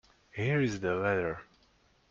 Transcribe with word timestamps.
Here 0.33 0.59
is 0.61 0.79
the 0.79 0.95
letter. 0.95 1.41